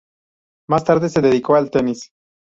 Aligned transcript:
Más 0.67 0.83
tarde 0.83 1.09
se 1.09 1.21
dedicó 1.21 1.55
al 1.55 1.69
tenis. 1.69 2.09